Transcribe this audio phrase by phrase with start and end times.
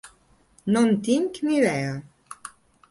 [0.77, 1.95] No en tinc ni dea.